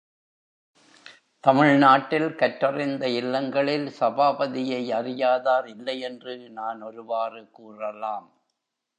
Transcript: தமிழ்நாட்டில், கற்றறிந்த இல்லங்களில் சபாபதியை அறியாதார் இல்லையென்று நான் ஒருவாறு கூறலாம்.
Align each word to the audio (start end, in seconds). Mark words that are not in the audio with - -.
தமிழ்நாட்டில், 1.43 2.35
கற்றறிந்த 2.35 3.09
இல்லங்களில் 3.09 3.85
சபாபதியை 3.99 4.81
அறியாதார் 4.91 5.67
இல்லையென்று 5.67 6.35
நான் 6.49 6.81
ஒருவாறு 6.81 7.49
கூறலாம். 7.51 8.27